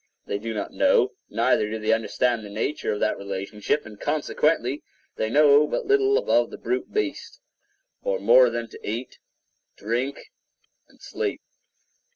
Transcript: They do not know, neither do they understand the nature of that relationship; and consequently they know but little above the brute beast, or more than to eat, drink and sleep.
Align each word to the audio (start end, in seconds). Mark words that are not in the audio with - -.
They 0.25 0.39
do 0.39 0.51
not 0.51 0.73
know, 0.73 1.09
neither 1.29 1.69
do 1.69 1.77
they 1.77 1.93
understand 1.93 2.43
the 2.43 2.49
nature 2.49 2.91
of 2.91 2.99
that 3.01 3.19
relationship; 3.19 3.85
and 3.85 3.99
consequently 3.99 4.81
they 5.15 5.29
know 5.29 5.67
but 5.67 5.85
little 5.85 6.17
above 6.17 6.49
the 6.49 6.57
brute 6.57 6.91
beast, 6.91 7.39
or 8.01 8.17
more 8.17 8.49
than 8.49 8.67
to 8.69 8.79
eat, 8.83 9.19
drink 9.77 10.31
and 10.87 10.99
sleep. 10.99 11.39